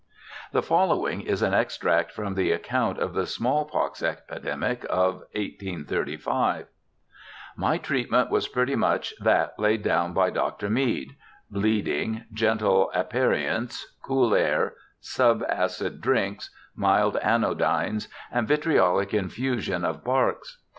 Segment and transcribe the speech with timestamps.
[0.51, 6.65] The following is an extract from the account of the smallpox epidemic of 1835:
[7.11, 10.71] * My treatment was pretty much that laid down by Dr.
[10.71, 11.15] Meade:
[11.51, 20.63] bleeding, gentle aperients, cool air, sub acid drinks, mild anodynes, and vitriolic infusion of barks.